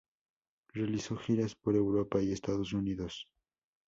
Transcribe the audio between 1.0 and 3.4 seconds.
giras por Europa y Estados Unidos.